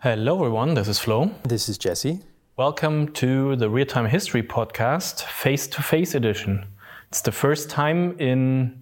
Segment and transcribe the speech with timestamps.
[0.00, 0.74] Hello, everyone.
[0.74, 1.32] This is Flo.
[1.42, 2.20] This is Jesse.
[2.56, 6.66] Welcome to the Real Time History Podcast, face to face edition.
[7.08, 8.80] It's the first time in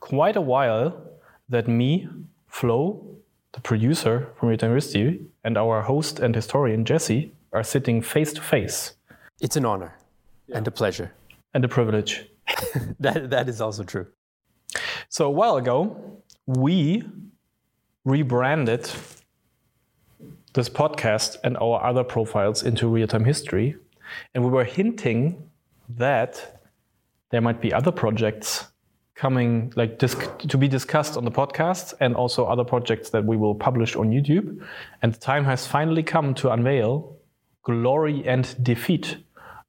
[0.00, 0.94] quite a while
[1.48, 2.06] that me,
[2.48, 3.02] Flo,
[3.52, 8.34] the producer from Real Time History, and our host and historian, Jesse, are sitting face
[8.34, 8.92] to face.
[9.40, 9.96] It's an honor
[10.48, 10.58] yeah.
[10.58, 11.14] and a pleasure.
[11.54, 12.26] And a privilege.
[13.00, 14.06] that, that is also true.
[15.08, 15.96] So, a while ago,
[16.44, 17.04] we
[18.04, 18.90] rebranded
[20.54, 23.76] this podcast and our other profiles into real time history.
[24.34, 25.48] And we were hinting
[25.88, 26.60] that
[27.30, 28.66] there might be other projects
[29.14, 33.54] coming, like to be discussed on the podcast, and also other projects that we will
[33.54, 34.62] publish on YouTube.
[35.00, 37.16] And the time has finally come to unveil
[37.62, 39.18] Glory and Defeat,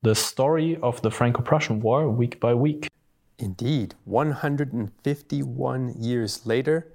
[0.01, 2.89] the story of the Franco Prussian War week by week.
[3.37, 6.87] Indeed, 151 years later,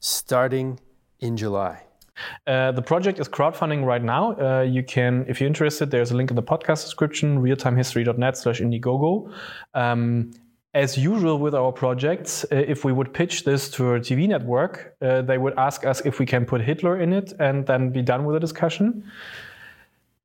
[0.00, 0.80] starting
[1.20, 1.87] in July.
[2.46, 4.36] Uh, the project is crowdfunding right now.
[4.38, 8.60] Uh, you can, if you're interested, there's a link in the podcast description, realtimehistory.net slash
[8.60, 9.32] Indiegogo.
[9.74, 10.32] Um,
[10.74, 14.94] as usual with our projects, uh, if we would pitch this to a TV network,
[15.00, 18.02] uh, they would ask us if we can put Hitler in it and then be
[18.02, 19.04] done with the discussion.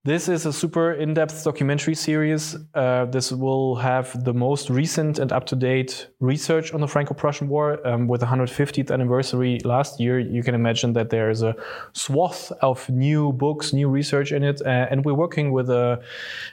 [0.06, 2.58] This is a super in depth documentary series.
[2.76, 7.14] Uh, this will have the most recent and up to date research on the Franco
[7.14, 7.80] Prussian War.
[7.88, 11.56] Um, with the 150th anniversary last year, you can imagine that there is a
[11.94, 14.62] swath of new books, new research in it.
[14.66, 16.04] Uh, and we're working with a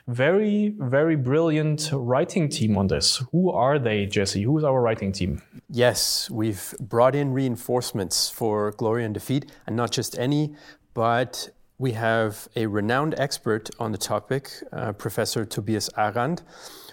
[0.06, 3.20] very, very brilliant writing team on this.
[3.32, 4.44] Who are they, Jesse?
[4.44, 5.42] Who is our writing team?
[5.68, 10.54] Yes, we've brought in reinforcements for Glory and Defeat, and not just any,
[10.94, 16.42] but we have a renowned expert on the topic, uh, Professor Tobias Arand,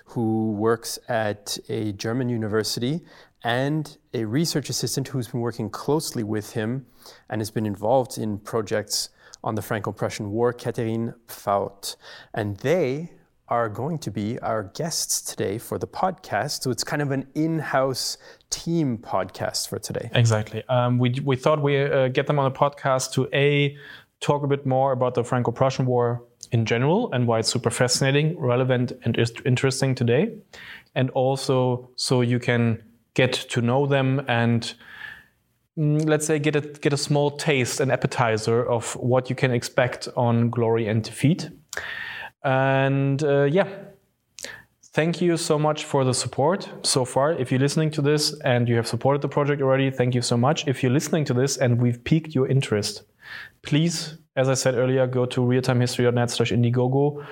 [0.05, 3.01] who works at a German university,
[3.43, 6.85] and a research assistant who's been working closely with him
[7.29, 9.09] and has been involved in projects
[9.43, 11.97] on the Franco Prussian War, Cathérine Pfauth.
[12.33, 13.11] And they
[13.49, 16.63] are going to be our guests today for the podcast.
[16.63, 18.17] So it's kind of an in house
[18.49, 20.09] team podcast for today.
[20.13, 20.63] Exactly.
[20.69, 23.77] Um, we, we thought we uh, get them on the podcast to A,
[24.19, 27.69] talk a bit more about the Franco Prussian War in general and why it's super
[27.69, 30.33] fascinating, relevant, and interesting today.
[30.95, 32.81] And also, so you can
[33.13, 34.73] get to know them and
[35.77, 39.51] mm, let's say get a get a small taste an appetizer of what you can
[39.51, 41.49] expect on glory and defeat.
[42.43, 43.67] And uh, yeah.
[44.93, 48.67] Thank you so much for the support so far if you're listening to this and
[48.67, 49.91] you have supported the project already.
[49.91, 53.03] Thank you so much if you're listening to this and we've piqued your interest
[53.61, 57.25] please, as I said earlier, go to realtimehistory.net slash Indiegogo.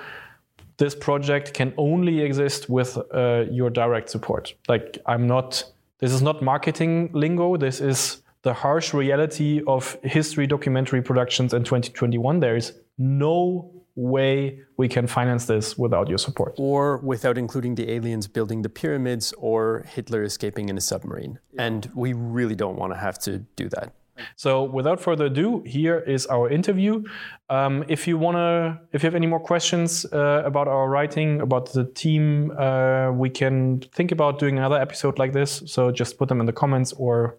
[0.76, 4.54] This project can only exist with uh, your direct support.
[4.68, 5.64] Like, I'm not,
[6.00, 7.56] this is not marketing lingo.
[7.56, 12.40] This is the harsh reality of history documentary productions in 2021.
[12.40, 16.54] There is no way we can finance this without your support.
[16.58, 21.38] Or without including the aliens building the pyramids or Hitler escaping in a submarine.
[21.58, 23.94] And we really don't want to have to do that.
[24.36, 27.04] So without further ado, here is our interview.
[27.48, 31.72] Um, if you wanna, if you have any more questions uh, about our writing, about
[31.72, 35.62] the team, uh, we can think about doing another episode like this.
[35.66, 37.36] So just put them in the comments or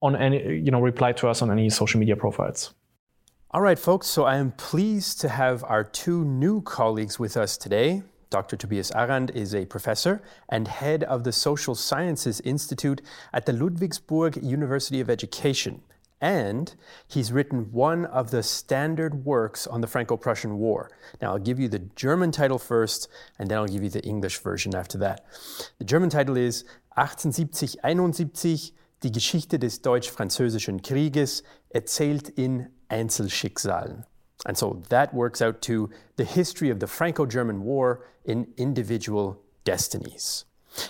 [0.00, 2.74] on any, you know, reply to us on any social media profiles.
[3.50, 4.06] All right, folks.
[4.06, 8.02] So I am pleased to have our two new colleagues with us today.
[8.30, 8.56] Dr.
[8.56, 10.20] Tobias Arand is a professor
[10.50, 13.00] and head of the Social Sciences Institute
[13.32, 15.80] at the Ludwigsburg University of Education
[16.20, 16.74] and
[17.06, 20.90] he's written one of the standard works on the Franco Prussian War.
[21.20, 23.08] Now, I'll give you the German title first,
[23.38, 25.24] and then I'll give you the English version after that.
[25.78, 26.64] The German title is
[26.96, 31.42] 1870-71, die Geschichte des Deutsch-Französischen Krieges,
[31.74, 34.04] erzählt in Einzelschicksalen.
[34.46, 39.40] And so that works out to the history of the Franco German War in individual
[39.64, 40.44] destinies.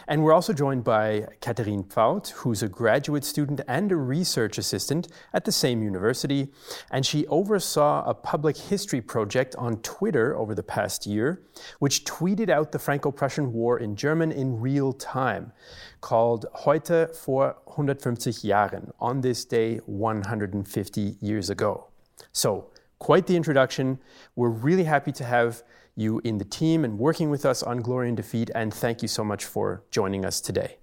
[0.06, 5.08] And we're also joined by Cathérine Pfauth, who's a graduate student and a research assistant
[5.32, 6.49] at the same university.
[6.90, 11.43] And she oversaw a public history project on Twitter over the past year,
[11.79, 15.52] which tweeted out the Franco Prussian War in German in real time,
[16.00, 21.88] called Heute vor 150 Jahren, on this day 150 years ago.
[22.32, 23.99] So, quite the introduction.
[24.37, 25.62] We're really happy to have
[25.99, 28.50] you in the team and working with us on Glory and Defeat.
[28.55, 30.77] And thank you so much for joining us today.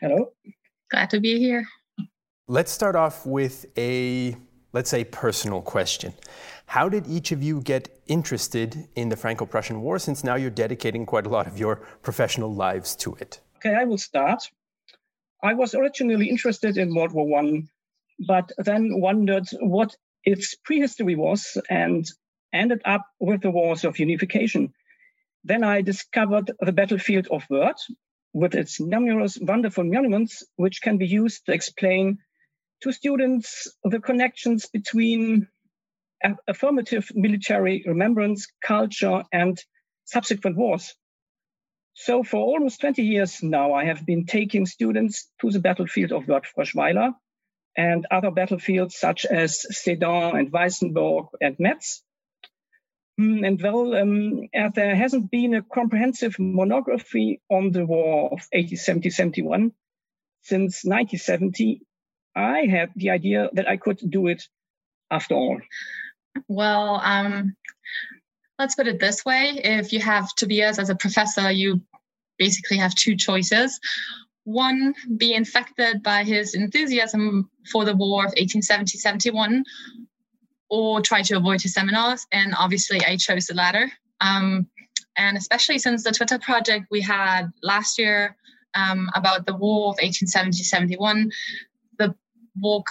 [0.00, 0.32] Hello.
[0.90, 1.66] Glad to be here.
[2.46, 4.36] Let's start off with a,
[4.72, 6.12] let's say, personal question.
[6.66, 10.50] How did each of you get interested in the Franco Prussian War since now you're
[10.50, 13.40] dedicating quite a lot of your professional lives to it?
[13.56, 14.42] Okay, I will start.
[15.42, 17.68] I was originally interested in World War One,
[18.26, 22.06] but then wondered what its prehistory was and
[22.54, 24.72] ended up with the wars of unification.
[25.42, 27.82] Then I discovered the battlefield of Wörth
[28.32, 32.18] with its numerous wonderful monuments, which can be used to explain
[32.82, 35.48] to students the connections between
[36.48, 39.62] affirmative military remembrance, culture, and
[40.04, 40.94] subsequent wars.
[41.94, 46.24] So for almost 20 years now, I have been taking students to the battlefield of
[46.24, 47.14] Wörth-Fröschweiler
[47.76, 52.02] and other battlefields such as Sedan and Weissenburg and Metz.
[53.16, 59.70] Hmm, and well, um, there hasn't been a comprehensive monography on the war of 1870-71
[60.42, 61.82] since 1970.
[62.34, 64.42] I had the idea that I could do it
[65.10, 65.60] after all.
[66.48, 67.54] Well, um,
[68.58, 69.60] let's put it this way.
[69.62, 71.82] If you have Tobias as a professor, you
[72.36, 73.78] basically have two choices.
[74.42, 79.64] One, be infected by his enthusiasm for the war of 1870 71,
[80.74, 82.26] or try to avoid his seminars.
[82.32, 83.92] And obviously, I chose the latter.
[84.20, 84.66] Um,
[85.16, 88.36] and especially since the Twitter project we had last year
[88.74, 91.30] um, about the war of 1870 71,
[92.00, 92.12] the
[92.56, 92.82] war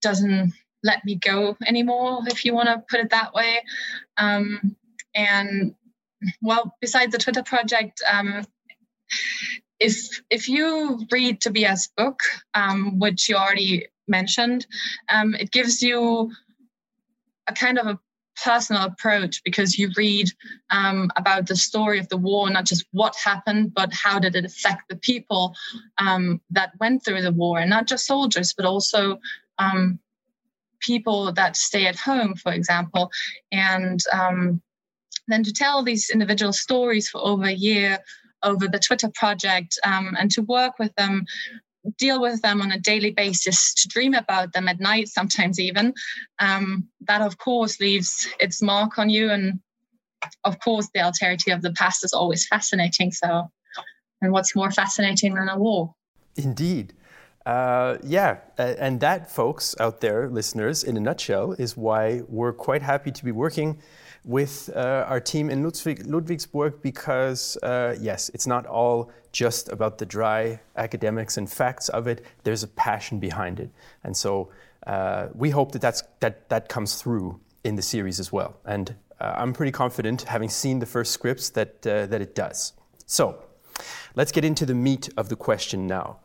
[0.00, 0.52] doesn't
[0.82, 3.62] let me go anymore, if you want to put it that way.
[4.16, 4.74] Um,
[5.14, 5.76] and
[6.42, 8.44] well, besides the Twitter project, um,
[9.78, 12.18] if if you read Tobias' book,
[12.54, 14.66] um, which you already mentioned,
[15.08, 16.32] um, it gives you
[17.48, 17.98] a kind of a
[18.42, 20.28] personal approach because you read
[20.70, 24.44] um, about the story of the war, not just what happened, but how did it
[24.44, 25.54] affect the people
[25.98, 29.18] um, that went through the war, and not just soldiers, but also
[29.58, 29.98] um,
[30.80, 33.10] people that stay at home, for example,
[33.52, 34.60] and um,
[35.28, 37.98] then to tell these individual stories for over a year
[38.42, 41.24] over the Twitter project um, and to work with them,
[41.98, 45.92] deal with them on a daily basis, to dream about them at night, sometimes even,
[46.38, 49.30] um, that of course leaves its mark on you.
[49.30, 49.60] And
[50.44, 53.10] of course, the alterity of the past is always fascinating.
[53.10, 53.50] So,
[54.20, 55.94] and what's more fascinating than a war?
[56.36, 56.94] Indeed.
[57.44, 62.82] Uh, yeah, and that, folks out there, listeners, in a nutshell, is why we're quite
[62.82, 63.82] happy to be working
[64.24, 69.98] with uh, our team in Ludwig, Ludwigsburg because, uh, yes, it's not all just about
[69.98, 72.24] the dry academics and facts of it.
[72.44, 73.70] There's a passion behind it.
[74.04, 74.50] And so
[74.86, 78.56] uh, we hope that that's, that, that comes through in the series as well.
[78.64, 82.74] And uh, I'm pretty confident, having seen the first scripts, that, uh, that it does.
[83.06, 83.42] So
[84.14, 86.18] let's get into the meat of the question now.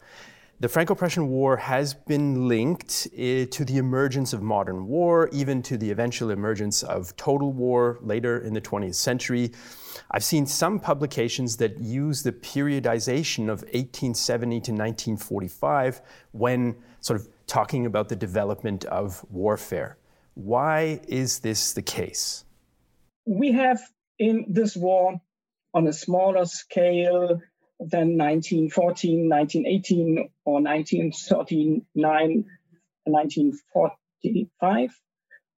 [0.60, 5.62] The Franco Prussian War has been linked uh, to the emergence of modern war, even
[5.62, 9.52] to the eventual emergence of total war later in the 20th century.
[10.10, 16.02] I've seen some publications that use the periodization of 1870 to 1945
[16.32, 20.00] when sort of talking about the development of warfare.
[20.34, 22.46] Why is this the case?
[23.28, 23.80] We have
[24.18, 25.22] in this war,
[25.76, 27.42] on a smaller scale,
[27.80, 32.46] than 1914, 1918, or 1939,
[33.04, 35.02] 1945.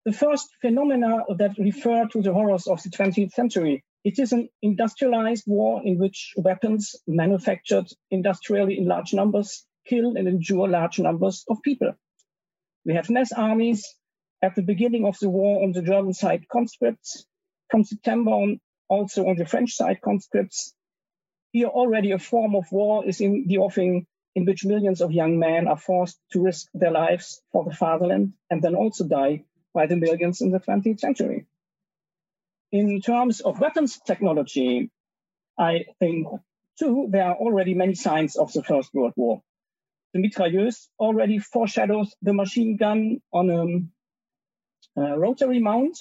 [0.06, 3.84] The first phenomena that refer to the horrors of the 20th century.
[4.04, 10.28] It is an industrialized war in which weapons manufactured industrially in large numbers kill and
[10.28, 11.94] injure large numbers of people.
[12.86, 13.86] We have mass armies
[14.42, 17.26] at the beginning of the war on the German side conscripts,
[17.70, 20.74] from September on also on the French side conscripts,
[21.52, 25.40] here already a form of war is in the offing in which millions of young
[25.40, 29.88] men are forced to risk their lives for the fatherland and then also die by
[29.88, 31.46] the millions in the 20th century.
[32.72, 34.92] In terms of weapons technology,
[35.58, 36.28] I think
[36.78, 39.42] too, there are already many signs of the First World War.
[40.14, 43.50] The mitrailleuse already foreshadows the machine gun on
[44.96, 45.98] a, a rotary mount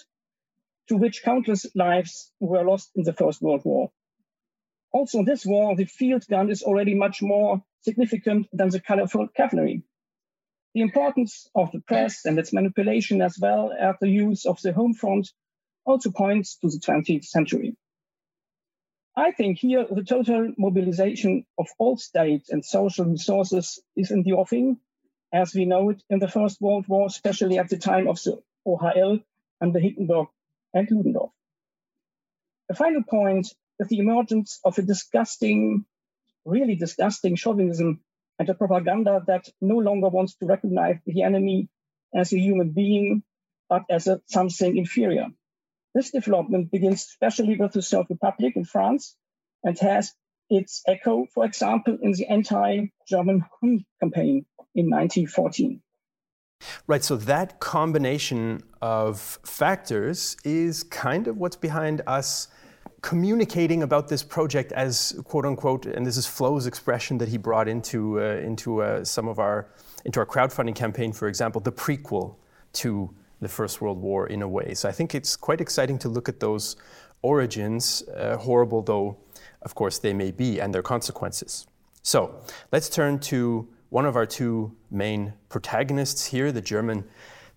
[0.88, 3.90] to which countless lives were lost in the First World War.
[4.92, 9.28] Also, in this war, the field gun is already much more significant than the colorful
[9.28, 9.82] cavalry.
[10.74, 14.72] The importance of the press and its manipulation, as well as the use of the
[14.72, 15.30] home front,
[15.84, 17.76] also points to the 20th century.
[19.16, 24.34] I think here the total mobilization of all states and social resources is in the
[24.34, 24.78] offing,
[25.32, 28.40] as we know it in the First World War, especially at the time of the
[28.66, 29.22] OHL
[29.60, 30.28] under Hindenburg
[30.72, 31.32] and Ludendorff.
[32.70, 33.52] A final point
[33.86, 35.84] the emergence of a disgusting,
[36.44, 38.00] really disgusting chauvinism
[38.38, 41.68] and a propaganda that no longer wants to recognize the enemy
[42.14, 43.22] as a human being,
[43.68, 45.26] but as a something inferior.
[45.94, 49.16] This development begins especially with the Third Republic in France
[49.64, 50.14] and has
[50.50, 53.44] its echo, for example, in the anti-German
[54.00, 55.82] campaign in 1914.
[56.86, 62.48] Right, so that combination of factors is kind of what's behind us
[63.00, 67.68] communicating about this project as quote unquote, and this is Flo's expression that he brought
[67.68, 69.68] into, uh, into uh, some of our,
[70.04, 72.36] into our crowdfunding campaign, for example, the prequel
[72.72, 74.74] to the First World War in a way.
[74.74, 76.76] So I think it's quite exciting to look at those
[77.22, 79.16] origins, uh, horrible though,
[79.62, 81.66] of course, they may be, and their consequences.
[82.02, 82.40] So
[82.72, 87.04] let's turn to one of our two main protagonists here, the German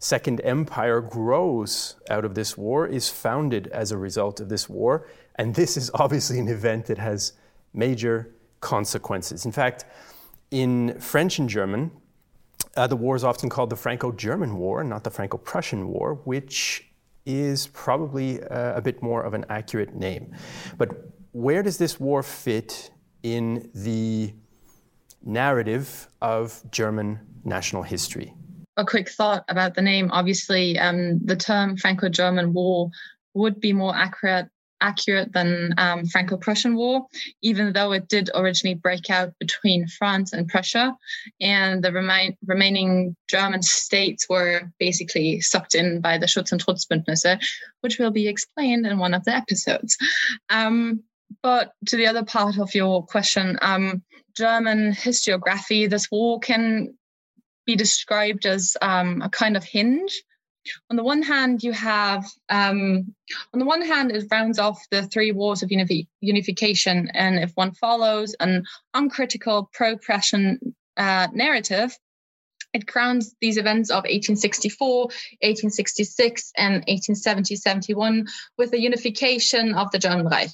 [0.03, 5.07] Second Empire grows out of this war, is founded as a result of this war,
[5.35, 7.33] and this is obviously an event that has
[7.71, 9.45] major consequences.
[9.45, 9.85] In fact,
[10.49, 11.91] in French and German,
[12.75, 16.15] uh, the war is often called the Franco German War, not the Franco Prussian War,
[16.23, 16.87] which
[17.27, 20.33] is probably uh, a bit more of an accurate name.
[20.79, 20.89] But
[21.31, 22.89] where does this war fit
[23.21, 24.33] in the
[25.23, 28.33] narrative of German national history?
[28.77, 30.09] A quick thought about the name.
[30.11, 32.89] Obviously, um, the term Franco German War
[33.33, 34.49] would be more accurate
[34.81, 37.05] accurate than um, Franco-Prussian War,
[37.41, 40.97] even though it did originally break out between France and Prussia,
[41.39, 47.39] and the remi- remaining German states were basically sucked in by the Schutz und Trutzbündnisse,
[47.81, 49.97] which will be explained in one of the episodes.
[50.49, 51.03] Um,
[51.41, 54.03] but to the other part of your question, um,
[54.35, 56.93] German historiography, this war can
[57.65, 60.23] be described as um, a kind of hinge
[60.89, 63.13] on the one hand, you have, um,
[63.53, 67.09] on the one hand, it rounds off the three wars of unifi- unification.
[67.13, 71.97] And if one follows an uncritical pro Prussian uh, narrative,
[72.73, 78.27] it crowns these events of 1864, 1866, and 1870 71
[78.57, 80.51] with the unification of the German Reich.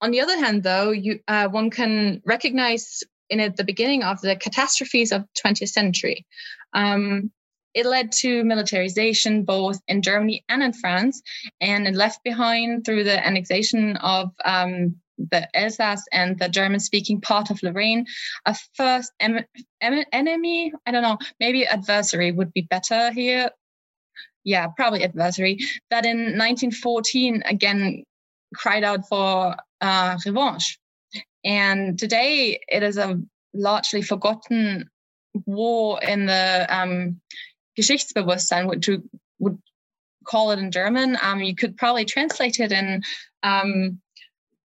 [0.00, 4.20] On the other hand, though, you, uh, one can recognize in it the beginning of
[4.20, 6.26] the catastrophes of 20th century.
[6.72, 7.30] Um,
[7.74, 11.20] it led to militarization both in Germany and in France,
[11.60, 17.20] and it left behind through the annexation of um, the Alsace and the German speaking
[17.20, 18.06] part of Lorraine,
[18.46, 19.44] a first em-
[19.80, 23.50] em- enemy, I don't know, maybe adversary would be better here.
[24.44, 25.58] Yeah, probably adversary,
[25.90, 28.04] that in 1914 again
[28.54, 30.78] cried out for uh, revenge.
[31.46, 33.20] And today it is a
[33.54, 34.90] largely forgotten
[35.46, 37.20] war in the um,
[37.78, 39.56] Geschichtsbewusstsein, which you would
[40.26, 41.16] call it in German.
[41.22, 43.00] Um, you could probably translate it in
[43.44, 44.00] um,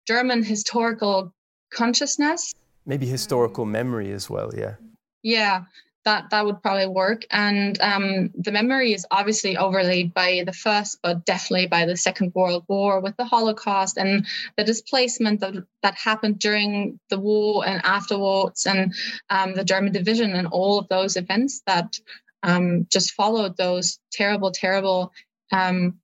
[0.06, 1.34] German historical
[1.72, 2.52] consciousness.
[2.86, 4.74] Maybe historical memory as well, yeah.
[5.22, 5.64] Yeah,
[6.04, 7.26] that that would probably work.
[7.30, 12.32] And um, the memory is obviously overlaid by the first, but definitely by the Second
[12.34, 14.26] World War with the Holocaust and
[14.56, 18.94] the displacement that, that happened during the war and afterwards, and
[19.28, 21.98] um, the German division and all of those events that
[22.42, 25.12] um, just followed those terrible, terrible
[25.52, 25.98] um,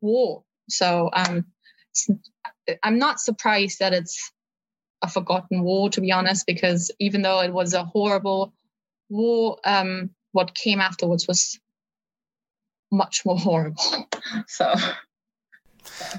[0.00, 0.44] war.
[0.68, 1.46] So um,
[2.82, 4.30] I'm not surprised that it's
[5.02, 8.52] a forgotten war, to be honest, because even though it was a horrible
[9.08, 11.58] war, um, what came afterwards was
[12.90, 14.08] much more horrible.
[14.46, 14.74] so.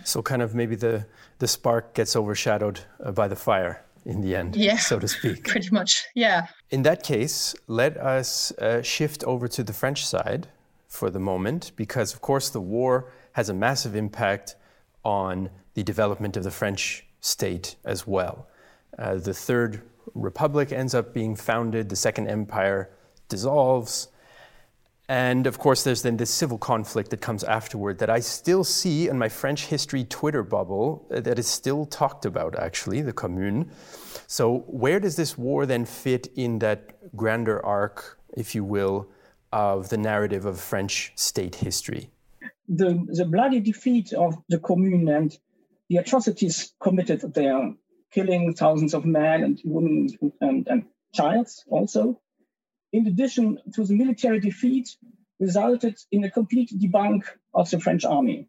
[0.04, 1.08] So kind of maybe the
[1.39, 5.44] the spark gets overshadowed uh, by the fire in the end, yeah, so to speak.
[5.48, 6.48] Pretty much, yeah.
[6.70, 10.48] In that case, let us uh, shift over to the French side
[10.88, 14.56] for the moment, because of course the war has a massive impact
[15.04, 18.48] on the development of the French state as well.
[18.98, 19.82] Uh, the Third
[20.14, 22.90] Republic ends up being founded, the Second Empire
[23.28, 24.10] dissolves,
[25.08, 29.08] and of course, there's then this civil conflict that comes afterward that I still see
[29.08, 33.70] in my French history Twitter bubble uh, that is still talked about, actually, the Commune.
[34.26, 39.08] So, where does this war then fit in that grander arc, if you will,
[39.54, 42.10] of the narrative of French state history?
[42.68, 45.38] The, the bloody defeat of the Commune and
[45.88, 47.76] the atrocities committed there,
[48.15, 50.07] killing thousands of men and women
[50.39, 52.22] and, and child also,
[52.93, 54.95] in addition to the military defeat,
[55.39, 58.48] resulted in a complete debunk of the French army.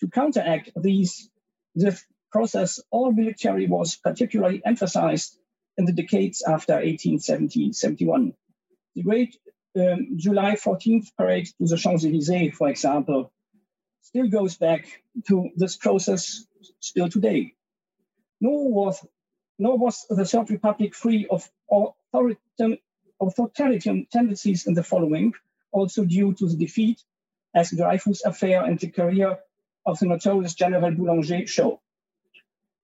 [0.00, 1.30] To counteract these,
[1.76, 1.98] the
[2.32, 5.38] process, all military was particularly emphasized
[5.76, 8.34] in the decades after 1870-71.
[8.96, 9.38] The great
[9.78, 13.32] um, July 14th parade to the Champs-Élysées, for example,
[14.02, 14.86] still goes back
[15.28, 16.44] to this process
[16.80, 17.54] still today.
[18.40, 19.06] Nor was,
[19.58, 21.50] nor was the Third Republic free of
[23.20, 25.34] authoritarian tendencies in the following,
[25.72, 27.02] also due to the defeat
[27.54, 29.38] as Dreyfus affair and the career
[29.84, 31.80] of the notorious General Boulanger show.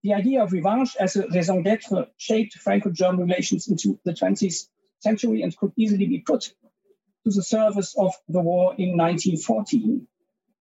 [0.02, 4.68] The idea of revenge as a raison d'etre shaped Franco-German relations into the 20th
[5.00, 6.52] century and could easily be put
[7.24, 10.06] to the service of the war in 1914.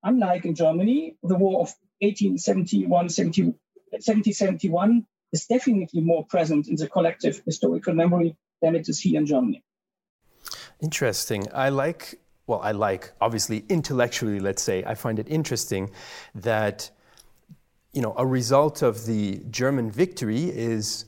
[0.04, 3.10] Unlike in Germany, the war of 1871
[3.98, 9.26] 1771 is definitely more present in the collective historical memory than it is here in
[9.26, 9.64] Germany.
[10.82, 11.48] Interesting.
[11.54, 15.92] I like, well, I like, obviously, intellectually, let's say, I find it interesting
[16.36, 16.90] that,
[17.94, 21.06] you know, a result of the German victory is,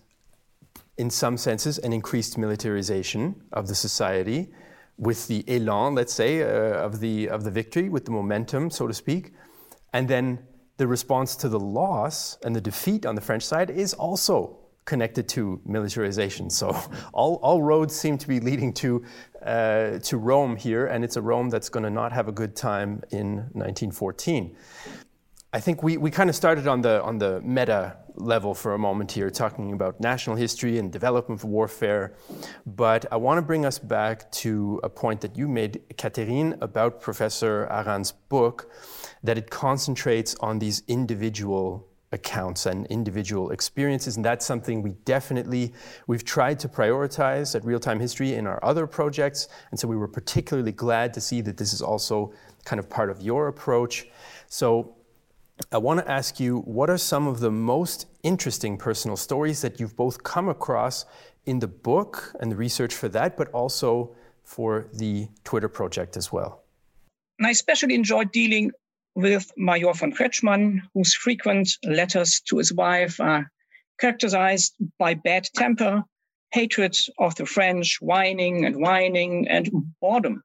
[0.97, 4.49] in some senses, an increased militarization of the society
[4.97, 6.47] with the elan, let's say, uh,
[6.87, 9.33] of, the, of the victory, with the momentum, so to speak.
[9.93, 10.39] And then
[10.77, 15.27] the response to the loss and the defeat on the French side is also connected
[15.27, 16.49] to militarization.
[16.49, 16.77] So
[17.13, 19.03] all, all roads seem to be leading to,
[19.43, 22.55] uh, to Rome here, and it's a Rome that's going to not have a good
[22.55, 24.55] time in 1914.
[25.53, 28.77] I think we, we kind of started on the, on the meta level for a
[28.77, 32.13] moment here, talking about national history and development of warfare.
[32.65, 37.01] But I want to bring us back to a point that you made, Cathérine, about
[37.01, 38.69] Professor Arand's book,
[39.25, 45.73] that it concentrates on these individual accounts and individual experiences and that's something we definitely
[46.07, 50.07] we've tried to prioritize at real-time history in our other projects and so we were
[50.07, 52.31] particularly glad to see that this is also
[52.63, 54.07] kind of part of your approach
[54.47, 54.95] so
[55.71, 59.79] I want to ask you what are some of the most interesting personal stories that
[59.79, 61.05] you've both come across
[61.45, 66.31] in the book and the research for that, but also for the Twitter project as
[66.31, 66.63] well?
[67.39, 68.71] And I especially enjoyed dealing
[69.15, 73.49] with Major von Kretschmann, whose frequent letters to his wife are
[73.99, 76.03] characterized by bad temper,
[76.51, 80.43] hatred of the French, whining and whining, and boredom.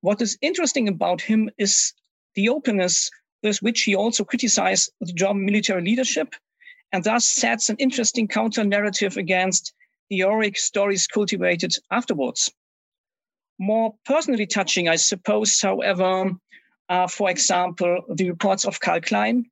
[0.00, 1.92] What is interesting about him is
[2.34, 3.10] the openness
[3.42, 6.34] with which he also criticized the German military leadership
[6.92, 9.74] and thus sets an interesting counter narrative against
[10.08, 12.50] the heroic stories cultivated afterwards.
[13.58, 16.32] More personally touching, I suppose, however,
[16.88, 19.44] are, for example, the reports of Karl Klein,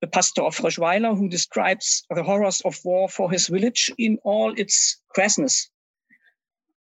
[0.00, 4.52] the pastor of Fröschweiler, who describes the horrors of war for his village in all
[4.58, 5.68] its crassness.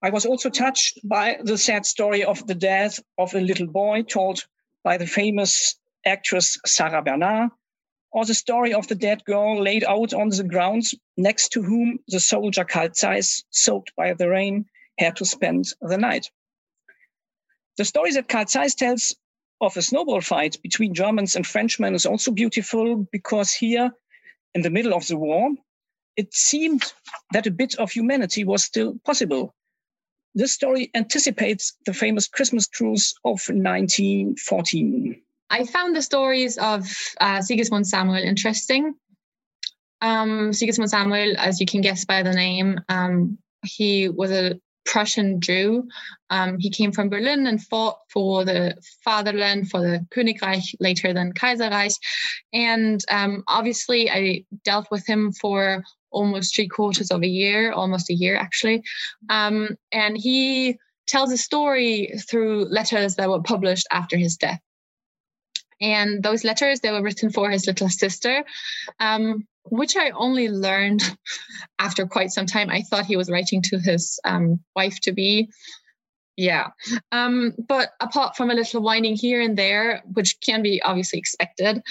[0.01, 4.01] I was also touched by the sad story of the death of a little boy
[4.01, 4.45] told
[4.83, 7.51] by the famous actress Sarah Bernhardt,
[8.11, 11.99] or the story of the dead girl laid out on the grounds next to whom
[12.07, 14.65] the soldier Carl Zeiss, soaked by the rain,
[14.97, 16.31] had to spend the night.
[17.77, 19.15] The story that Carl Zeiss tells
[19.61, 23.91] of a snowball fight between Germans and Frenchmen is also beautiful because here,
[24.55, 25.51] in the middle of the war,
[26.17, 26.93] it seemed
[27.31, 29.53] that a bit of humanity was still possible.
[30.33, 35.21] This story anticipates the famous Christmas truce of 1914.
[35.49, 38.95] I found the stories of uh, Sigismund Samuel interesting.
[40.01, 45.39] Um, Sigismund Samuel, as you can guess by the name, um, he was a Prussian
[45.41, 45.87] Jew.
[46.29, 51.33] Um, he came from Berlin and fought for the fatherland, for the Königreich, later than
[51.33, 51.95] Kaiserreich.
[52.53, 58.09] And um, obviously, I dealt with him for almost three quarters of a year, almost
[58.09, 58.83] a year actually.
[59.29, 64.59] Um, and he tells a story through letters that were published after his death.
[65.79, 68.43] And those letters, they were written for his little sister,
[68.99, 71.01] um, which I only learned
[71.79, 72.69] after quite some time.
[72.69, 75.49] I thought he was writing to his um, wife to be.
[76.37, 76.69] Yeah.
[77.11, 81.81] Um, but apart from a little whining here and there, which can be obviously expected,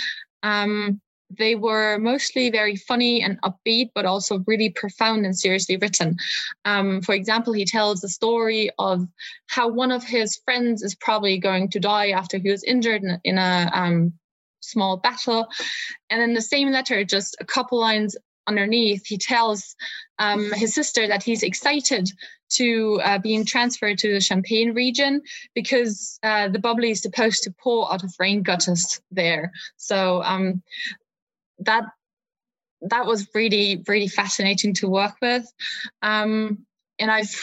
[0.42, 1.00] um,
[1.38, 6.16] they were mostly very funny and upbeat, but also really profound and seriously written.
[6.64, 9.06] Um, for example, he tells the story of
[9.46, 13.20] how one of his friends is probably going to die after he was injured in,
[13.24, 14.12] in a um,
[14.60, 15.48] small battle.
[16.08, 19.76] And in the same letter, just a couple lines underneath, he tells
[20.18, 22.10] um, his sister that he's excited
[22.50, 25.22] to uh, being transferred to the Champagne region
[25.54, 29.52] because uh, the bubbly is supposed to pour out of rain gutters there.
[29.76, 30.62] So um,
[31.60, 31.84] that
[32.82, 35.46] that was really really fascinating to work with
[36.02, 36.66] um,
[36.98, 37.34] and i've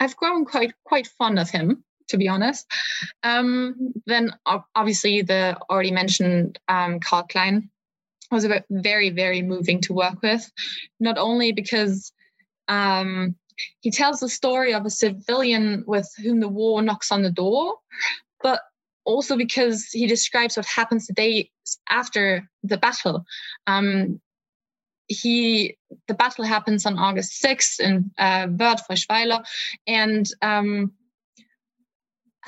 [0.00, 2.66] i've grown quite quite fond of him to be honest
[3.22, 4.34] um, then
[4.74, 7.70] obviously the already mentioned um, Karl Klein
[8.30, 10.50] was a very very moving to work with
[11.00, 12.12] not only because
[12.68, 13.34] um,
[13.80, 17.76] he tells the story of a civilian with whom the war knocks on the door
[18.42, 18.60] but
[19.08, 21.50] also because he describes what happens the day
[21.88, 23.24] after the battle.
[23.66, 24.20] Um,
[25.08, 29.42] he the battle happens on August 6th in uh, Wörth Fröschweiler,
[29.86, 30.92] and um,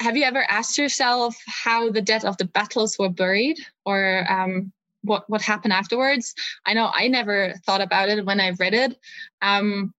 [0.00, 4.72] have you ever asked yourself how the dead of the battles were buried, or um,
[5.02, 6.34] what what happened afterwards?
[6.64, 8.98] I know I never thought about it when I read it.
[9.42, 9.94] Um,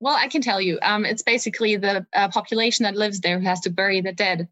[0.00, 0.78] well, I can tell you.
[0.82, 4.48] Um, it's basically the uh, population that lives there who has to bury the dead.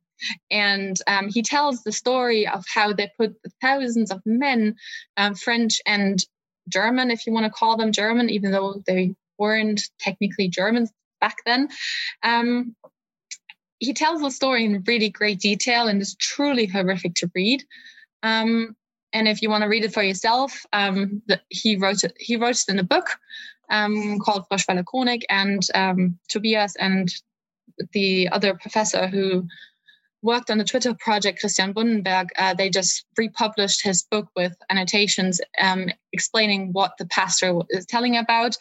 [0.50, 4.76] And um, he tells the story of how they put thousands of men,
[5.16, 6.24] um, French and
[6.68, 11.36] German, if you want to call them German, even though they weren't technically Germans back
[11.44, 11.68] then.
[13.82, 17.64] He tells the story in really great detail and is truly horrific to read.
[18.22, 18.76] Um,
[19.12, 22.14] and if you want to read it for yourself, um, the, he wrote it.
[22.16, 23.08] He wrote it in a book
[23.70, 27.12] um, called Fröschweiler Chronik, and um, Tobias and
[27.92, 29.48] the other professor who
[30.22, 35.40] worked on the Twitter project, Christian Bunnenberg, uh, they just republished his book with annotations
[35.60, 38.56] um, explaining what the pastor is telling about.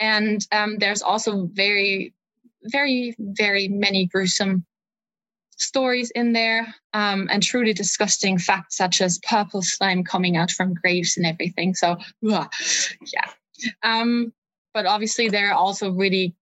[0.00, 2.12] And um, there's also very,
[2.70, 4.64] very, very many gruesome
[5.56, 10.74] stories in there um, and truly disgusting facts such as purple slime coming out from
[10.74, 11.74] graves and everything.
[11.74, 11.96] So,
[13.12, 13.30] yeah.
[13.82, 14.32] Um,
[14.74, 16.34] but obviously, there are also really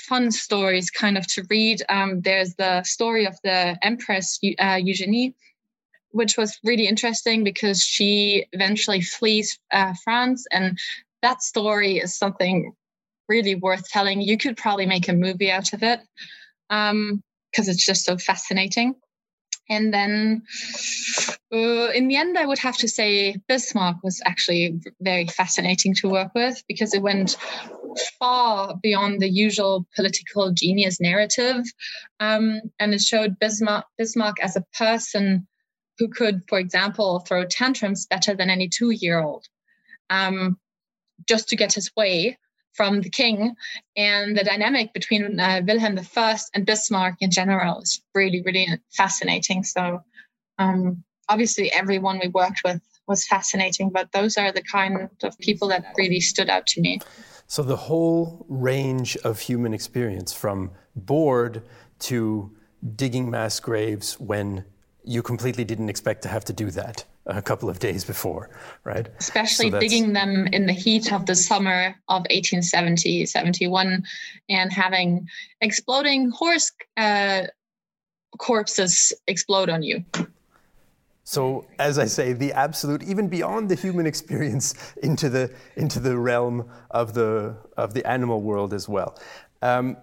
[0.00, 1.82] fun stories kind of to read.
[1.88, 5.34] Um, there's the story of the Empress uh, Eugenie,
[6.10, 10.46] which was really interesting because she eventually flees uh, France.
[10.50, 10.78] And
[11.22, 12.72] that story is something
[13.28, 14.20] really worth telling.
[14.20, 16.00] You could probably make a movie out of it
[16.68, 17.22] because um,
[17.56, 18.94] it's just so fascinating.
[19.68, 20.42] And then
[21.52, 26.08] uh, in the end, I would have to say Bismarck was actually very fascinating to
[26.08, 27.36] work with because it went
[28.18, 31.64] far beyond the usual political genius narrative.
[32.20, 35.48] Um, and it showed Bismarck, Bismarck as a person
[35.98, 39.46] who could, for example, throw tantrums better than any two year old
[40.10, 40.58] um,
[41.26, 42.38] just to get his way
[42.76, 43.54] from the king.
[43.96, 49.64] And the dynamic between uh, Wilhelm I and Bismarck in general is really, really fascinating.
[49.64, 50.02] So,
[50.58, 55.68] um, obviously, everyone we worked with was fascinating, but those are the kind of people
[55.68, 57.00] that really stood out to me.
[57.46, 61.62] So, the whole range of human experience from bored
[62.00, 62.50] to
[62.94, 64.64] digging mass graves when
[65.04, 68.50] you completely didn't expect to have to do that a couple of days before,
[68.84, 69.08] right?
[69.18, 74.04] Especially so digging them in the heat of the summer of 1870, 71,
[74.48, 75.28] and having
[75.60, 77.42] exploding horse uh,
[78.38, 80.04] corpses explode on you.
[81.24, 86.16] So, as I say, the absolute, even beyond the human experience, into the into the
[86.16, 89.18] realm of the of the animal world as well.
[89.62, 89.96] Um,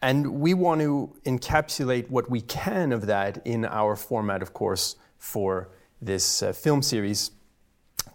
[0.00, 4.94] and we want to encapsulate what we can of that in our format, of course,
[5.18, 7.30] for this uh, film series,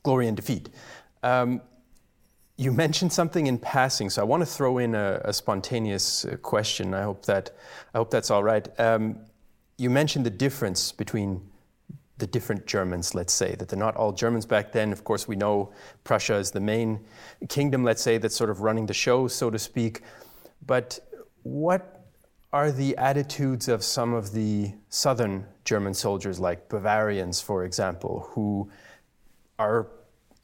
[0.04, 0.70] Glory and Defeat.
[1.22, 1.62] Um,
[2.58, 6.38] you mentioned something in passing, so I want to throw in a, a spontaneous uh,
[6.38, 6.94] question.
[6.94, 7.52] I hope that
[7.94, 8.68] I hope that's all right.
[8.80, 9.18] Um,
[9.78, 11.42] you mentioned the difference between
[12.20, 14.92] the different Germans, let's say, that they're not all Germans back then.
[14.92, 17.00] Of course, we know Prussia is the main
[17.50, 20.02] kingdom, let's say, that's sort of running the show, so to speak.
[20.66, 21.00] But
[21.42, 22.03] what
[22.54, 28.70] are the attitudes of some of the southern German soldiers, like Bavarians, for example, who
[29.58, 29.88] are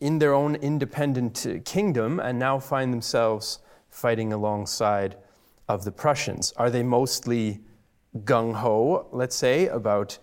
[0.02, 5.18] in their own independent kingdom and now find themselves fighting alongside
[5.68, 6.52] of the Prussians?
[6.58, 7.62] Are they mostly
[8.24, 10.18] gung ho, let's say, about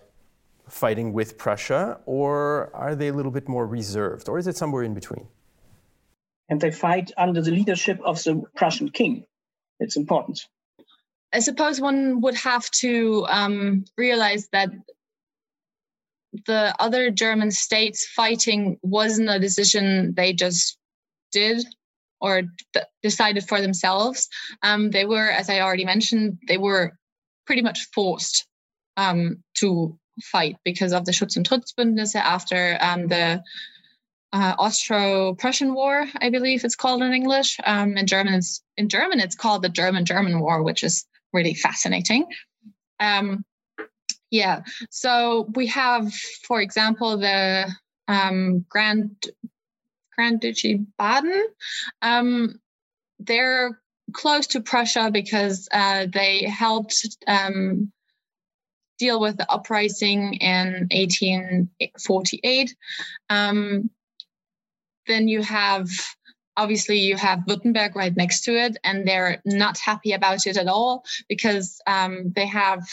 [0.67, 4.83] fighting with Prussia, or are they a little bit more reserved, or is it somewhere
[4.83, 5.25] in between?
[6.49, 9.25] And they fight under the leadership of the Prussian king.
[9.79, 10.47] It's important.
[11.33, 14.69] I suppose one would have to um, realize that
[16.45, 20.77] the other German states fighting wasn't a decision they just
[21.31, 21.65] did
[22.19, 24.27] or th- decided for themselves.
[24.63, 26.97] Um, they were, as I already mentioned, they were
[27.45, 28.47] pretty much forced
[28.97, 33.43] um, to fight because of the Schutz- und Trutzbündnisse after um, the
[34.33, 37.57] uh, Austro-Prussian War, I believe it's called in English.
[37.63, 42.25] Um, in German, it's, in German, it's called the German-German War, which is really fascinating.
[42.99, 43.45] Um,
[44.31, 47.71] yeah, so we have, for example, the
[48.07, 49.23] um, Grand
[50.15, 51.45] Grand Duchy Baden.
[52.01, 52.59] Um,
[53.19, 53.79] they're
[54.13, 57.91] close to Prussia because uh, they helped um,
[58.97, 62.75] deal with the uprising in 1848.
[63.29, 63.89] Um,
[65.07, 65.87] then you have
[66.57, 70.67] obviously you have Württemberg right next to it, and they're not happy about it at
[70.67, 72.83] all because um, they have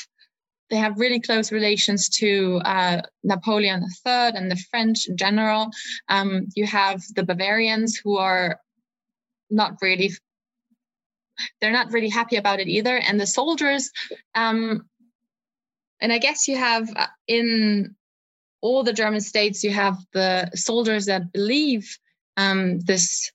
[0.71, 5.71] they have really close relations to uh, Napoleon III and the French in general.
[6.09, 8.61] Um, you have the Bavarians who are
[9.51, 10.13] not really
[11.61, 13.91] they're not really happy about it either, and the soldiers.
[14.35, 14.89] Um,
[16.01, 17.97] and I guess you have uh, in
[18.61, 21.99] all the German states, you have the soldiers that believe
[22.37, 23.31] um, this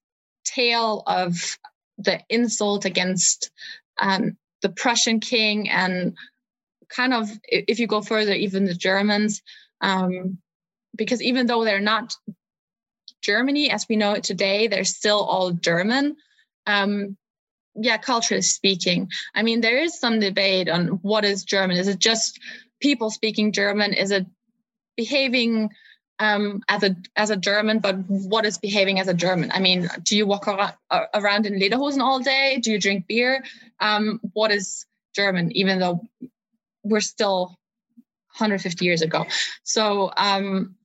[0.55, 1.57] tale of
[1.97, 3.51] the insult against
[3.99, 6.17] um, the Prussian king and
[6.89, 9.41] kind of, if you go further, even the Germans,
[9.81, 10.37] um,
[10.95, 12.13] because even though they're not
[13.21, 16.15] Germany as we know it today, they're still all German.
[16.65, 17.17] Um,
[17.75, 19.09] yeah, culturally speaking.
[19.35, 21.77] I mean, there is some debate on what is German.
[21.77, 22.39] Is it just
[22.81, 23.93] people speaking German?
[23.93, 24.25] Is it
[24.97, 25.69] behaving
[26.19, 29.51] um, as a as a German, but what is behaving as a German?
[29.51, 30.73] I mean, do you walk around,
[31.13, 32.59] around in lederhosen all day?
[32.61, 33.43] Do you drink beer?
[33.79, 35.51] Um, what is German?
[35.53, 36.01] Even though
[36.83, 37.57] we're still
[38.37, 39.25] 150 years ago,
[39.63, 40.75] so um,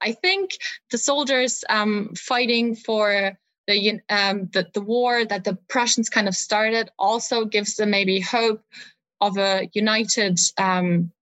[0.00, 0.50] I think
[0.90, 6.34] the soldiers um, fighting for the, um, the the war that the Prussians kind of
[6.34, 8.62] started also gives them maybe hope
[9.20, 11.12] of a united um,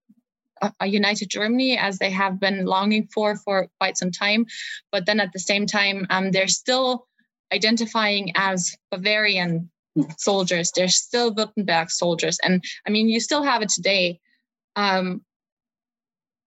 [0.80, 4.46] a, united Germany as they have been longing for for quite some time.
[4.92, 7.06] But then at the same time, um, they're still
[7.52, 9.70] identifying as Bavarian
[10.18, 10.72] soldiers.
[10.74, 14.20] They're still Württemberg soldiers, and I mean, you still have it today.
[14.76, 15.22] Um,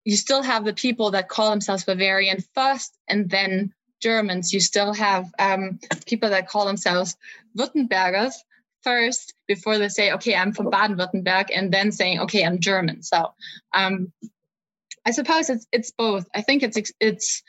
[0.04, 4.52] you still have the people that call themselves Bavarian first, and then Germans.
[4.52, 7.16] You still have um, people that call themselves
[7.56, 8.34] Württembergers
[8.82, 13.02] first before they say, okay, I'm from Baden-Württemberg, and then saying, okay, I'm German.
[13.02, 13.32] So
[13.74, 14.12] um,
[15.04, 16.26] I suppose it's it's both.
[16.34, 17.42] I think it's it's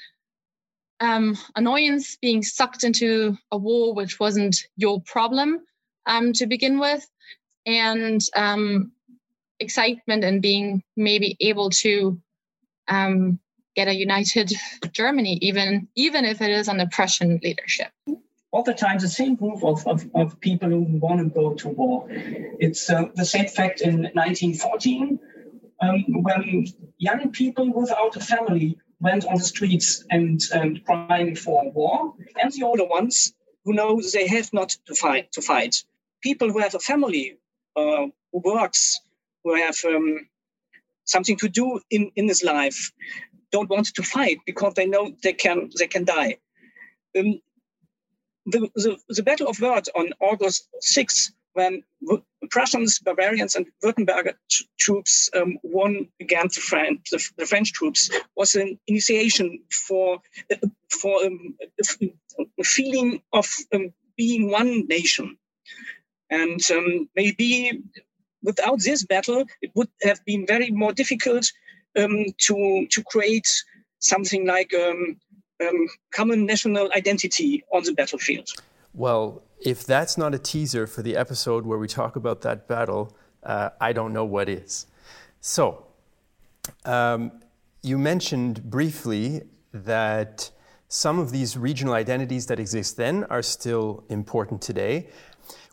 [1.00, 5.60] um, annoyance being sucked into a war which wasn't your problem
[6.06, 7.06] um, to begin with,
[7.65, 8.91] and um,
[9.60, 12.20] excitement and being maybe able to
[12.88, 13.39] um,
[13.76, 14.52] get a united
[14.91, 17.91] Germany, even even if it is under Prussian leadership.
[18.51, 21.69] All the time, the same group of, of, of people who want to go to
[21.69, 22.05] war.
[22.09, 25.19] It's uh, the same fact in 1914
[25.81, 31.71] um, when young people without a family went on the streets and, and crying for
[31.71, 33.33] war, and the older ones
[33.65, 35.31] who know they have not to fight.
[35.33, 35.83] To fight,
[36.21, 37.37] people who have a family,
[37.75, 38.99] uh, who works,
[39.43, 40.27] who have um,
[41.05, 42.91] something to do in, in this life,
[43.51, 46.37] don't want to fight because they know they can they can die.
[47.17, 47.41] Um,
[48.45, 51.84] the, the, the Battle of Wörth on August 6th, when
[52.49, 54.34] Prussians, Bavarians, and Württemberg
[54.80, 60.19] troops um, won against the French, the, the, French troops, was an initiation for
[60.89, 61.56] for um,
[62.60, 65.38] a feeling of um, being one nation.
[66.30, 67.84] And um, maybe
[68.41, 71.51] without this battle, it would have been very more difficult
[71.97, 73.47] um, to to create
[73.99, 74.73] something like
[75.62, 78.50] um, common national identity on the battlefield.
[78.93, 83.15] Well, if that's not a teaser for the episode where we talk about that battle,
[83.43, 84.88] uh, I don't know what is.
[85.39, 85.86] So,
[86.86, 87.32] um,
[87.82, 89.41] you mentioned briefly
[89.74, 90.52] that
[90.88, 95.08] some of these regional identities that exist then are still important today,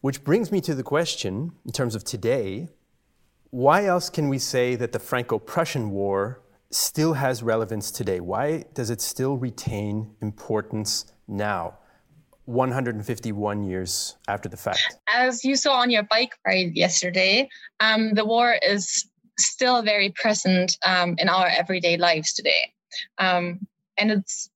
[0.00, 2.68] which brings me to the question in terms of today
[3.50, 8.20] why else can we say that the Franco Prussian War still has relevance today?
[8.20, 11.78] Why does it still retain importance now,
[12.44, 14.96] 151 years after the fact?
[15.08, 17.48] As you saw on your bike ride yesterday,
[17.80, 22.72] um, the war is still very present um, in our everyday lives today.
[23.18, 24.50] Um, and it's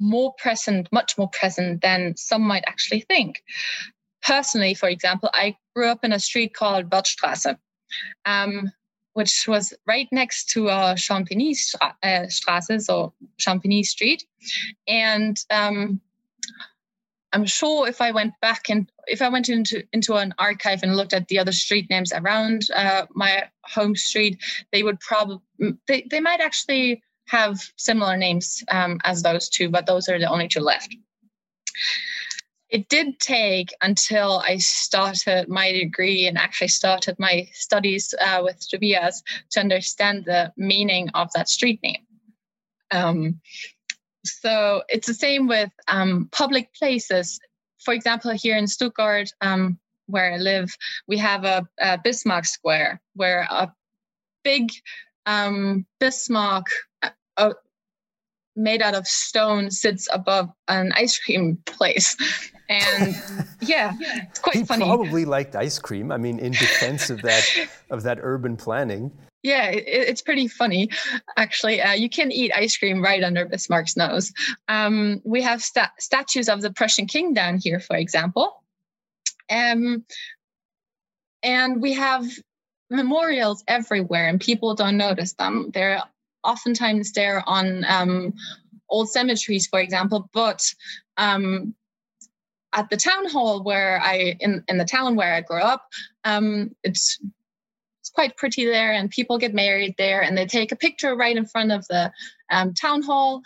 [0.00, 3.42] more present, much more present than some might actually think.
[4.22, 7.56] Personally, for example, I grew up in a street called Wörthstraße
[8.24, 8.72] um,
[9.16, 14.26] which was right next to uh, Champigny uh, Straße, so Champigny Street.
[14.86, 16.02] And um,
[17.32, 20.96] I'm sure if I went back and if I went into into an archive and
[20.96, 24.36] looked at the other street names around uh, my home street,
[24.70, 25.40] they would probably
[25.88, 30.28] they, they might actually have similar names um, as those two, but those are the
[30.28, 30.94] only two left
[32.68, 38.66] it did take until I started my degree and actually started my studies uh, with
[38.68, 42.04] Tobias to understand the meaning of that street name.
[42.90, 43.40] Um,
[44.24, 47.38] so it's the same with um, public places.
[47.78, 50.74] For example, here in Stuttgart, um, where I live,
[51.06, 53.72] we have a, a Bismarck Square where a
[54.42, 54.70] big
[55.26, 56.66] um, Bismarck
[58.56, 62.16] made out of stone sits above an ice cream place
[62.68, 63.14] and
[63.60, 64.84] yeah, it's quite he funny.
[64.84, 66.10] probably liked ice cream.
[66.10, 67.44] I mean, in defense of that
[67.90, 69.12] of that urban planning.
[69.42, 70.90] Yeah, it, it's pretty funny,
[71.36, 71.80] actually.
[71.80, 74.32] Uh, you can eat ice cream right under Bismarck's nose.
[74.68, 78.62] Um, we have sta- statues of the Prussian king down here, for example.
[79.48, 80.04] Um,
[81.44, 82.26] and we have
[82.90, 85.70] memorials everywhere, and people don't notice them.
[85.72, 86.02] They're
[86.46, 88.34] oftentimes there on um,
[88.88, 90.62] old cemeteries, for example, but
[91.16, 91.74] um,
[92.72, 95.88] at the town hall where I in in the town where I grew up,
[96.24, 97.18] um, it's
[98.00, 101.36] it's quite pretty there, and people get married there, and they take a picture right
[101.36, 102.12] in front of the
[102.50, 103.42] um, town hall.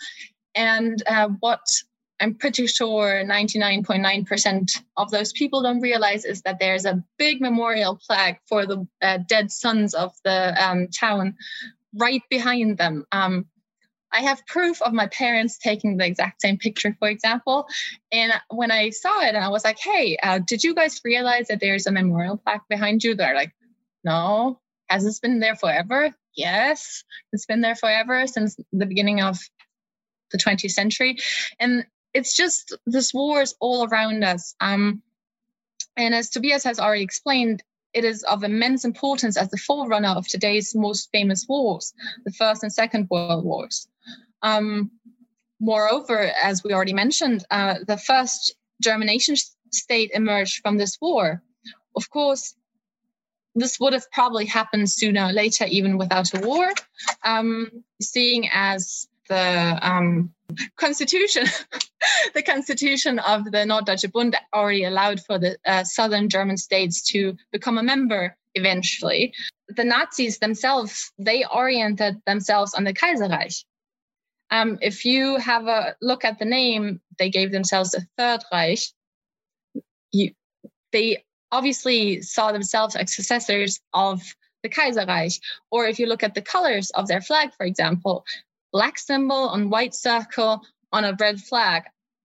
[0.53, 1.61] And uh, what
[2.21, 7.99] I'm pretty sure 99.9% of those people don't realize is that there's a big memorial
[8.05, 11.35] plaque for the uh, dead sons of the um, town
[11.95, 13.05] right behind them.
[13.11, 13.45] Um,
[14.13, 17.67] I have proof of my parents taking the exact same picture, for example.
[18.11, 21.59] And when I saw it, I was like, hey, uh, did you guys realize that
[21.61, 23.15] there's a memorial plaque behind you?
[23.15, 23.53] They're like,
[24.03, 24.59] no.
[24.89, 26.13] Has this been there forever?
[26.35, 29.39] Yes, it's been there forever since the beginning of
[30.31, 31.17] the 20th century.
[31.59, 34.55] And it's just this war is all around us.
[34.59, 35.01] Um,
[35.95, 40.27] and as Tobias has already explained, it is of immense importance as the forerunner of
[40.27, 41.93] today's most famous wars,
[42.25, 43.87] the First and Second World Wars.
[44.41, 44.91] Um,
[45.59, 49.35] moreover, as we already mentioned, uh, the first German nation
[49.71, 51.41] state emerged from this war.
[51.95, 52.55] Of course,
[53.55, 56.71] this would have probably happened sooner or later, even without a war,
[57.23, 60.33] um, seeing as the um,
[60.77, 61.45] constitution,
[62.33, 67.35] the constitution of the Norddeutsche Bund already allowed for the uh, southern German states to
[67.51, 69.33] become a member eventually.
[69.69, 73.63] The Nazis themselves, they oriented themselves on the Kaiserreich.
[74.49, 78.79] Um, if you have a look at the name, they gave themselves the Third Reich.
[80.11, 80.31] You,
[80.91, 84.21] they obviously saw themselves as successors of
[84.63, 85.39] the Kaiserreich.
[85.71, 88.25] Or if you look at the colors of their flag, for example,
[88.71, 91.83] black symbol on white circle on a red flag.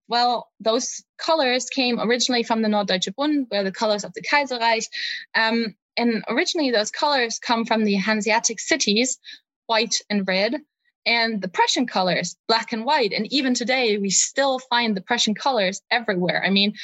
[0.08, 4.86] Well, those colors came originally from the Norddeutsche Bund, where the colors of the Kaiserreich.
[5.34, 9.18] Um, and originally, those colors come from the Hanseatic cities,
[9.66, 10.60] white and red,
[11.06, 13.12] and the Prussian colors, black and white.
[13.12, 16.44] And even today, we still find the Prussian colors everywhere.
[16.44, 16.74] I mean,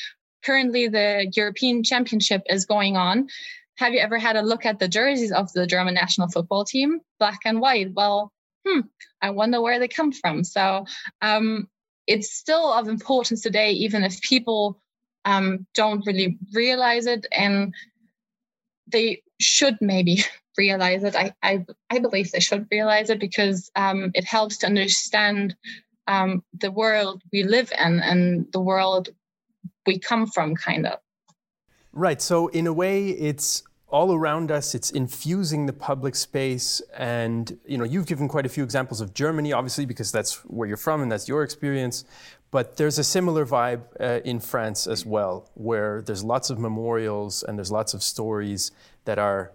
[0.44, 3.28] currently the European Championship is going on.
[3.76, 7.00] Have you ever had a look at the jerseys of the German national football team?
[7.18, 7.92] Black and white.
[7.94, 8.32] Well,
[8.66, 8.80] hmm,
[9.20, 10.44] I wonder where they come from.
[10.44, 10.86] So
[11.20, 11.68] um,
[12.06, 14.80] it's still of importance today, even if people
[15.24, 17.74] um, don't really realize it, and
[18.88, 20.24] they should maybe
[20.58, 21.16] realize it.
[21.16, 25.56] I, I, I believe they should realize it because um, it helps to understand
[26.06, 29.08] um, the world we live in and the world
[29.86, 30.98] we come from, kind of.
[31.92, 32.20] Right.
[32.20, 34.74] So, in a way, it's all around us.
[34.74, 36.80] It's infusing the public space.
[36.96, 40.66] And, you know, you've given quite a few examples of Germany, obviously, because that's where
[40.66, 42.04] you're from and that's your experience.
[42.50, 47.42] But there's a similar vibe uh, in France as well, where there's lots of memorials
[47.42, 48.72] and there's lots of stories
[49.04, 49.52] that are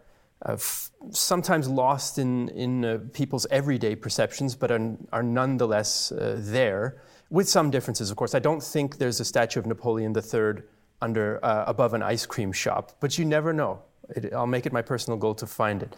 [0.48, 6.38] uh, f- sometimes lost in, in uh, people's everyday perceptions, but are, are nonetheless uh,
[6.40, 8.36] there, with some differences, of course.
[8.36, 10.64] I don't think there's a statue of Napoleon III
[11.02, 13.82] under, uh, above an ice cream shop, but you never know.
[14.16, 15.96] It, I'll make it my personal goal to find it.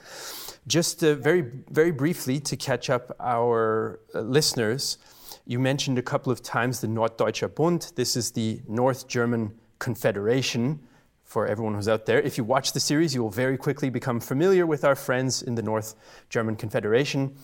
[0.68, 4.98] Just uh, very, very briefly to catch up our uh, listeners,
[5.46, 7.92] you mentioned a couple of times the Norddeutscher Bund.
[7.96, 10.80] This is the North German Confederation
[11.24, 12.20] for everyone who's out there.
[12.20, 15.56] If you watch the series, you will very quickly become familiar with our friends in
[15.56, 15.96] the North
[16.30, 17.36] German Confederation.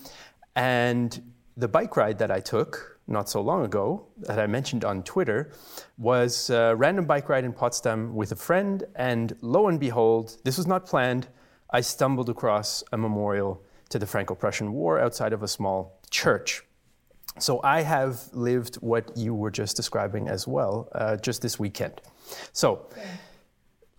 [0.55, 1.21] And
[1.55, 5.51] the bike ride that I took not so long ago, that I mentioned on Twitter,
[5.97, 8.83] was a random bike ride in Potsdam with a friend.
[8.95, 11.27] And lo and behold, this was not planned.
[11.69, 16.63] I stumbled across a memorial to the Franco Prussian War outside of a small church.
[17.37, 22.01] So I have lived what you were just describing as well, uh, just this weekend.
[22.53, 22.87] So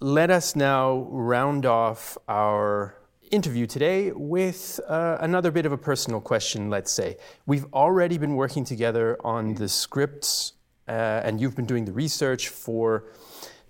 [0.00, 2.96] let us now round off our
[3.30, 7.16] interview today with uh, another bit of a personal question, let's say.
[7.46, 10.52] We've already been working together on the scripts,
[10.88, 10.92] uh,
[11.24, 13.04] and you've been doing the research for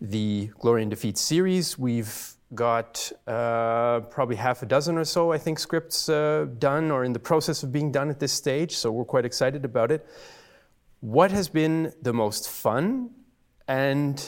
[0.01, 1.79] the Glory and Defeat series.
[1.79, 7.05] We've got uh, probably half a dozen or so, I think, scripts uh, done or
[7.05, 10.07] in the process of being done at this stage, so we're quite excited about it.
[11.01, 13.11] What has been the most fun
[13.69, 14.23] and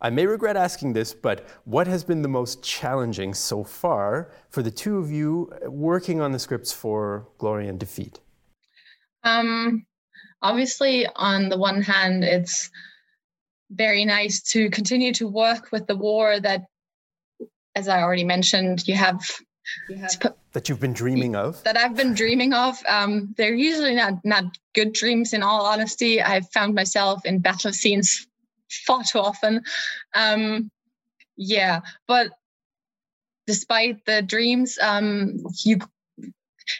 [0.00, 4.62] I may regret asking this, but what has been the most challenging so far for
[4.62, 8.20] the two of you working on the scripts for Glory and Defeat?
[9.24, 9.86] Um,
[10.40, 12.70] obviously, on the one hand, it's
[13.70, 16.62] very nice to continue to work with the war that,
[17.74, 19.20] as I already mentioned, you have.
[19.88, 23.94] You have that you've been dreaming of that i've been dreaming of um, they're usually
[23.94, 24.44] not not
[24.74, 28.26] good dreams in all honesty i've found myself in battle scenes
[28.68, 29.62] far too often.
[30.14, 30.70] Um,
[31.36, 32.30] yeah, but
[33.46, 35.78] despite the dreams, um, you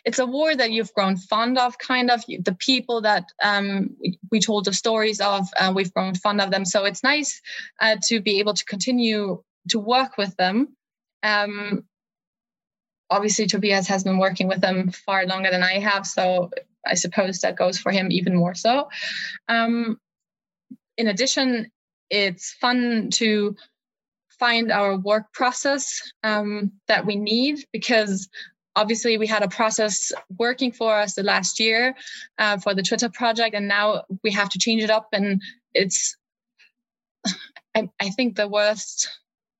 [0.04, 3.96] it's a war that you've grown fond of, kind of the people that um,
[4.30, 5.48] we, told the stories of.
[5.58, 7.40] Uh, we've grown fond of them, so it's nice
[7.80, 10.76] uh, to be able to continue to work with them.
[11.22, 11.84] Um,
[13.10, 16.50] obviously, Tobias has been working with them far longer than I have, so
[16.86, 18.88] I suppose that goes for him even more so.
[19.48, 19.98] Um,
[20.96, 21.70] in addition,
[22.10, 23.56] it's fun to
[24.38, 28.28] find our work process um, that we need because
[28.76, 31.94] obviously we had a process working for us the last year
[32.38, 35.42] uh, for the twitter project and now we have to change it up and
[35.74, 36.16] it's
[37.74, 39.08] I, I, think the worst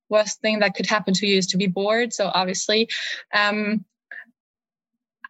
[0.08, 2.12] worst thing that could happen to you is to be bored.
[2.12, 2.88] So obviously
[3.34, 3.84] um,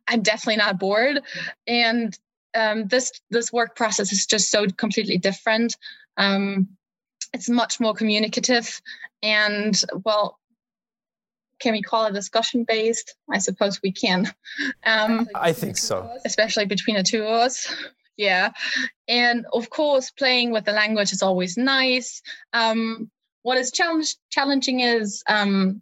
[0.08, 1.20] i'm definitely not bored.
[1.66, 2.16] And
[2.54, 5.76] um, this this work process is just so completely different.
[6.16, 6.68] Um,
[7.32, 8.80] it's much more communicative
[9.22, 10.38] and well
[11.60, 14.32] can we call it discussion based i suppose we can.
[14.84, 16.08] Um, i think so.
[16.24, 17.74] especially between the two of us.
[18.18, 18.50] Yeah.
[19.06, 22.20] And of course playing with the language is always nice.
[22.52, 23.10] Um,
[23.42, 25.80] what is challenge- challenging is um,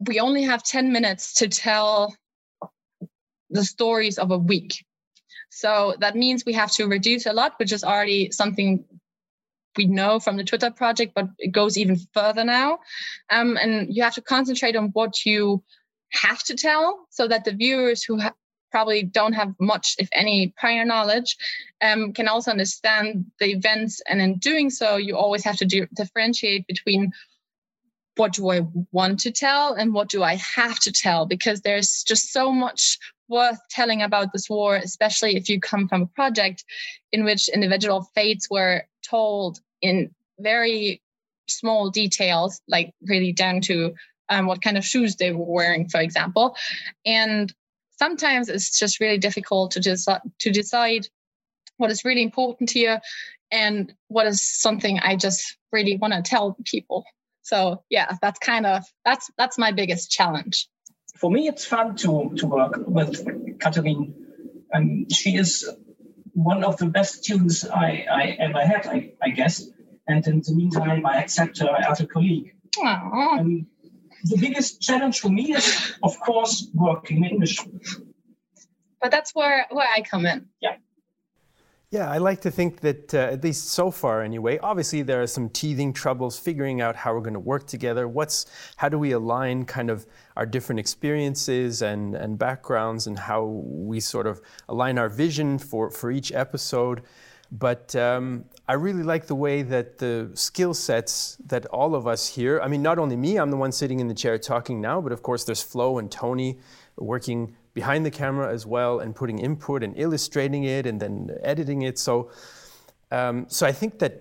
[0.00, 2.14] we only have 10 minutes to tell
[3.50, 4.84] the stories of a week.
[5.48, 8.84] So that means we have to reduce a lot which is already something
[9.76, 12.78] we know from the Twitter project, but it goes even further now.
[13.30, 15.62] Um, and you have to concentrate on what you
[16.12, 18.34] have to tell so that the viewers who ha-
[18.70, 21.36] probably don't have much, if any, prior knowledge
[21.80, 24.02] um, can also understand the events.
[24.08, 27.12] And in doing so, you always have to do, differentiate between
[28.16, 32.02] what do I want to tell and what do I have to tell because there's
[32.02, 32.98] just so much
[33.28, 36.64] worth telling about this war, especially if you come from a project
[37.12, 41.02] in which individual fates were told in very
[41.48, 43.94] small details, like really down to
[44.28, 46.56] um, what kind of shoes they were wearing, for example.
[47.04, 47.52] And
[47.98, 50.08] sometimes it's just really difficult to just
[50.40, 51.06] to decide
[51.76, 53.00] what is really important here
[53.50, 57.04] and what is something I just really want to tell people.
[57.42, 60.68] So yeah, that's kind of that's that's my biggest challenge.
[61.16, 63.24] For me, it's fun to to work with
[63.58, 64.12] Cathérine.
[64.70, 65.68] and she is
[66.38, 69.68] one of the best students I, I ever had, I, I guess.
[70.06, 72.54] And in the meantime, I accept her as a colleague.
[72.80, 73.66] Um,
[74.22, 77.58] the biggest challenge for me is, of course, working in English.
[79.00, 80.46] But that's where, where I come in.
[80.60, 80.76] Yeah.
[81.90, 85.26] Yeah, I like to think that, uh, at least so far anyway, obviously there are
[85.26, 88.06] some teething troubles figuring out how we're going to work together.
[88.06, 88.44] What's,
[88.76, 94.00] how do we align kind of our different experiences and, and backgrounds and how we
[94.00, 97.04] sort of align our vision for, for each episode.
[97.50, 102.28] But um, I really like the way that the skill sets that all of us
[102.28, 105.00] here, I mean, not only me, I'm the one sitting in the chair talking now,
[105.00, 106.58] but of course there's Flo and Tony
[106.98, 111.14] working behind the camera as well and putting input and illustrating it and then
[111.52, 111.96] editing it.
[111.96, 112.12] So,
[113.12, 114.14] um, so I think that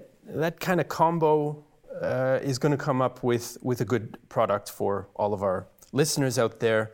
[0.45, 1.63] that kind of combo
[1.99, 5.65] uh, is going to come up with, with a good product for all of our
[5.91, 6.91] listeners out there.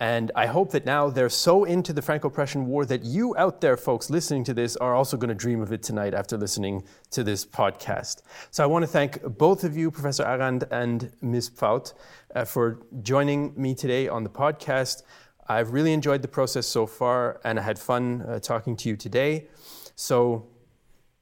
[0.00, 3.60] And I hope that now they're so into the Franco Prussian War that you out
[3.60, 6.84] there, folks, listening to this, are also going to dream of it tonight after listening
[7.10, 8.22] to this podcast.
[8.52, 11.50] So I want to thank both of you, Professor Arand and Ms.
[11.50, 11.94] Pfauth,
[12.36, 15.02] uh, for joining me today on the podcast.
[15.48, 18.96] I've really enjoyed the process so far, and I had fun uh, talking to you
[18.96, 19.48] today.
[19.96, 20.46] So,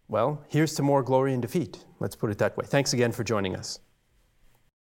[0.09, 1.85] well, here's to more glory and defeat.
[2.01, 2.65] Let's put it that way.
[2.67, 3.79] Thanks again for joining us.